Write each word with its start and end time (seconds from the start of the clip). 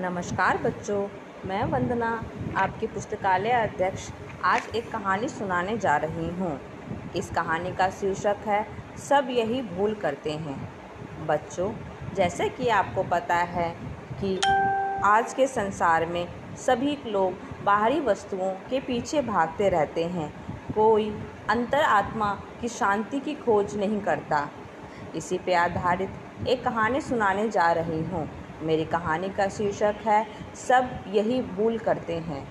नमस्कार 0.00 0.58
बच्चों, 0.58 1.08
मैं 1.46 1.64
वंदना, 1.64 2.24
आपके 2.56 2.86
पुस्तकालय 2.86 3.50
अध्यक्ष, 3.50 4.10
आज 4.44 4.68
एक 4.74 4.92
कहानी 4.92 5.28
सुनाने 5.28 5.78
जा 5.78 5.96
रही 5.96 6.28
हूँ। 6.28 6.60
इस 7.16 7.30
कहानी 7.30 7.72
का 7.72 7.90
शीर्षक 7.90 8.36
है, 8.46 8.66
सब 8.98 9.26
यही 9.30 9.62
भूल 9.62 9.94
करते 9.94 10.32
हैं। 10.32 10.68
बच्चों, 11.26 11.72
जैसे 12.14 12.48
कि 12.48 12.68
आपको 12.68 13.02
पता 13.02 13.36
है 13.36 13.76
कि 14.24 14.40
आज 15.04 15.34
के 15.34 15.46
संसार 15.46 16.06
में 16.06 16.28
सभी 16.56 16.98
लोग 17.06 17.64
बाहरी 17.64 18.00
वस्तुओं 18.00 18.50
के 18.50 18.80
पीछे 18.80 19.22
भागते 19.22 19.68
रहते 19.68 20.04
हैं। 20.04 20.32
कोई 20.74 21.22
अंतर 21.50 21.82
आत्मा 21.82 22.40
की 22.60 22.68
शांति 22.68 23.20
की 23.20 23.34
खोज 23.34 23.76
नहीं 23.76 24.00
करता। 24.00 24.48
इसी 25.16 25.38
पे 25.38 25.54
आधारित 25.54 26.10
एक 26.48 26.64
कहानी 26.64 27.00
सुनाने 27.00 27.48
जा 27.48 27.72
रही 27.72 28.02
हूँ। 28.04 28.39
मेरी 28.62 28.84
कहानी 28.84 29.28
का 29.28 29.48
शीर्षक 29.48 29.94
है, 30.06 30.26
सब 30.54 31.04
यही 31.08 31.42
भूल 31.42 31.78
करते 31.78 32.14
हैं। 32.14 32.48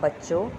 बच्चों, 0.00 0.50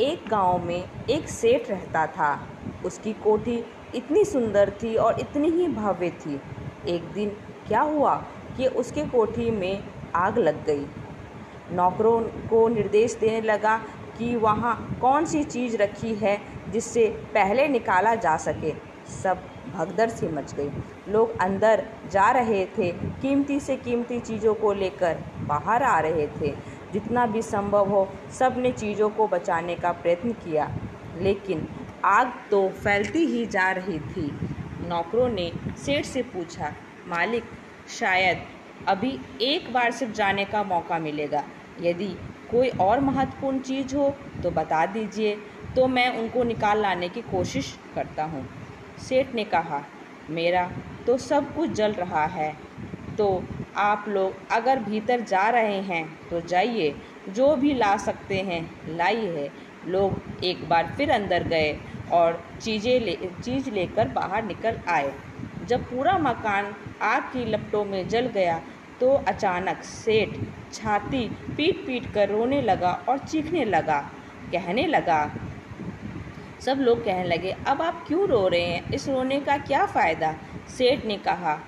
एक 0.00 0.24
गाँव 0.28 0.64
में 0.64 0.88
एक 1.10 1.28
सेठ 1.28 1.70
रहता 1.70 2.06
था। 2.06 2.46
उसकी 2.84 3.12
कोठी 3.12 3.64
इतनी 3.94 4.24
सुंदर 4.24 4.70
थी 4.70 4.94
और 4.96 5.20
इतनी 5.20 5.50
ही 5.50 5.68
भव्य 5.68 6.10
थी। 6.10 6.40
एक 6.88 7.04
दिन 7.04 7.28
क्या 7.68 7.80
हुआ 7.80 8.14
कि 8.56 8.66
उसके 8.66 9.04
कोठी 9.04 9.50
में 9.50 9.84
आग 10.14 10.38
लग 10.38 10.64
गई। 10.64 10.86
नौकरों 11.72 12.20
को 12.22 12.68
निर्देश 12.68 13.14
देने 13.14 13.40
लगा 13.40 13.78
कि 14.18 14.36
वहाँ 14.36 14.98
कौन 15.00 15.24
सी 15.24 15.44
चीज़ 15.44 15.76
रखी 15.76 16.14
है 16.14 16.40
जिससे 16.68 17.08
पहले 17.08 17.68
निकाला 17.68 18.14
जा 18.14 18.36
सके। 18.36 18.74
सब 19.12 19.38
भगदड़ 19.72 20.10
सी 20.10 20.28
मच 20.28 20.54
गई। 20.54 20.70
लोग 21.12 21.40
अंदर 21.40 21.86
जा 22.10 22.30
रहे 22.30 22.66
थे, 22.66 22.92
कीमती 22.92 23.60
से 23.60 23.76
कीमती 23.76 24.20
चीज़ों 24.20 24.54
को 24.54 24.72
लेकर 24.72 25.18
बाहर 25.40 25.82
आ 25.82 26.00
रहे 26.00 26.26
थे। 26.26 26.54
जितना 26.92 27.26
भी 27.26 27.42
संभव 27.42 27.88
हो 27.88 28.08
सबने 28.38 28.72
चीज़ों 28.72 29.10
को 29.10 29.28
बचाने 29.28 29.74
का 29.74 29.92
प्रयत्न 29.92 30.32
किया। 30.32 30.70
लेकिन 31.16 31.68
आग 32.04 32.32
तो 32.50 32.68
फैलती 32.68 33.26
ही 33.26 33.46
जा 33.46 33.70
रही 33.70 33.98
थी। 33.98 34.30
नौकरों 34.88 35.28
ने 35.28 35.52
सेठ 35.78 36.04
से 36.04 36.22
पूछा, 36.22 36.72
मालिक, 37.08 37.44
शायद 37.88 38.38
अभी 38.88 39.18
एक 39.42 39.72
बार 39.72 39.90
सिर्फ़ 39.90 40.12
जाने 40.12 40.44
का 40.44 40.62
मौका 40.62 40.98
मिलेगा। 40.98 41.44
यदि 41.80 42.08
कोई 42.50 42.68
और 42.68 43.00
महत्वपूर्ण 43.00 43.58
चीज़ 43.58 43.96
हो 43.96 44.14
तो 44.42 44.50
बता 44.50 44.86
दीजिए। 44.86 45.36
तो 45.76 45.86
मैं 45.88 46.18
उनको 46.18 46.42
निकाल 46.44 46.82
लाने 46.82 47.08
की 47.08 47.20
कोशिश 47.22 47.78
करता 47.94 48.24
हूँ। 48.24 48.48
सेठ 49.02 49.34
ने 49.34 49.44
कहा, 49.46 49.82
मेरा 50.30 50.70
तो 51.06 51.16
सब 51.20 51.54
कुछ 51.54 51.70
जल 51.70 51.92
रहा 51.92 52.24
है। 52.26 52.52
तो 53.18 53.44
आप 53.76 54.04
लोग 54.08 54.34
अगर 54.52 54.78
भीतर 54.80 55.20
जा 55.22 55.48
रहे 55.50 55.80
हैं 55.82 56.04
तो 56.30 56.40
जाइए। 56.42 56.94
जो 57.28 57.54
भी 57.56 57.72
ला 57.74 57.96
सकते 57.98 58.40
हैं, 58.40 58.62
लाइए 58.88 59.50
लोग 59.86 60.44
एक 60.44 60.68
बार 60.68 60.92
फिर 60.96 61.10
अंदर 61.10 61.42
गए 61.44 61.76
और 62.12 62.42
चीज़ें 62.60 63.00
ले, 63.00 63.16
चीज़ 63.42 63.70
लेकर 63.70 64.08
बाहर 64.10 64.44
निकल 64.44 64.78
आए। 64.88 65.12
जब 65.66 65.82
पूरा 65.84 66.16
मकान 66.18 66.74
आग 67.02 67.22
की 67.22 67.44
लपटों 67.44 67.84
में 67.84 68.08
जल 68.08 68.26
गया 68.28 68.60
तो 69.00 69.12
अचानक 69.28 69.82
सेठ 69.84 70.36
छाती 70.72 71.28
पीट 71.56 71.86
पीट 71.86 72.12
कर 72.14 72.28
रोने 72.28 72.60
लगा 72.62 72.92
और 73.08 73.18
चीखने 73.20 73.64
लगा। 73.64 74.00
कहने 74.52 74.86
लगा 74.86 75.20
सब 76.64 76.78
लोग 76.78 77.04
कहने 77.04 77.24
लगे, 77.24 77.50
अब 77.66 77.82
आप 77.82 78.04
क्यों 78.08 78.28
रो 78.28 78.48
रहे 78.48 78.60
हैं? 78.60 78.92
इस 78.92 79.08
रोने 79.08 79.40
का 79.40 79.56
क्या 79.58 79.86
फ़ायदा? 79.86 80.34
सेठ 80.68 81.04
ने 81.04 81.16
कहा, 81.16 81.58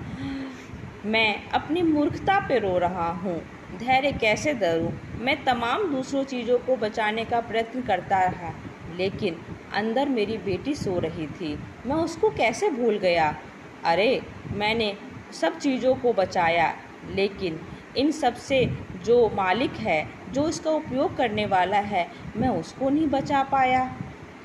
मैं 1.05 1.51
अपनी 1.51 1.83
मूर्खता 1.83 2.39
पे 2.41 2.59
रो 2.59 2.79
रहा 2.79 3.11
हूँ। 3.11 3.43
धैर्य 3.79 4.13
कैसे 4.13 4.55
धरूँ? 4.55 4.93
मैं 5.19 5.45
तमाम 5.45 5.85
दूसरों 5.95 6.25
चीज़ों 6.25 6.59
को 6.59 6.77
बचाने 6.77 7.25
का 7.25 7.41
प्रयत्न 7.41 7.83
करता 7.83 8.21
रहा, 8.21 8.53
लेकिन 8.97 9.41
अंदर 9.75 10.09
मेरी 10.09 10.39
बेटी 10.39 10.75
सो 10.75 10.99
रही 10.99 11.27
थी। 11.27 11.59
मैं 11.87 11.97
उसको 11.97 12.31
कैसे 12.31 12.71
भूल 12.71 12.99
गया? 12.99 13.37
अरे, 13.85 14.23
मैंने 14.53 14.97
सब 15.33 15.59
चीज़ों 15.59 15.95
को 15.95 16.13
बचाया, 16.13 16.75
लेकिन 17.11 17.61
इन 17.97 18.11
सबसे 18.11 18.67
जो 19.05 19.31
मालिक 19.35 19.73
है, 19.73 20.09
जो 20.33 20.49
इसका 20.49 20.71
उपयोग 20.71 21.17
करने 21.17 21.47
वाला 21.47 21.79
है, 21.79 22.11
मैं 22.37 22.49
उसको 22.49 22.91
नहीं 22.91 23.07
बचा 23.07 23.43
पाया। 23.43 23.97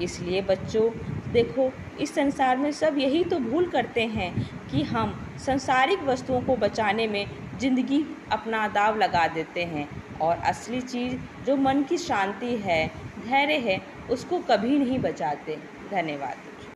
इसलिए 0.01 0.41
बच्चों, 0.41 0.89
देखो, 1.31 1.71
इस 1.99 2.15
संसार 2.15 2.57
में 2.57 2.71
सब 2.71 2.97
यही 2.97 3.23
तो 3.23 3.39
भूल 3.39 3.65
करते 3.65 4.01
हैं 4.05 4.33
कि 4.71 4.83
हम 4.83 5.35
संसारिक 5.45 6.03
वस्तुओं 6.03 6.41
को 6.41 6.55
बचाने 6.55 7.07
में 7.07 7.25
ज़िंदगी 7.59 8.05
अपना 8.31 8.67
दाव 8.67 8.97
लगा 8.97 9.27
देते 9.27 9.63
हैं। 9.63 9.87
और 10.21 10.37
असली 10.37 10.81
चीज़ 10.81 11.45
जो 11.45 11.55
मन 11.57 11.83
की 11.83 11.97
शांति 11.97 12.55
है, 12.55 12.87
धैर्य 13.27 13.53
है, 13.53 13.81
उसको 14.09 14.39
कभी 14.39 14.79
नहीं 14.79 14.99
बचाते। 14.99 15.57
धन्यवाद। 15.91 16.68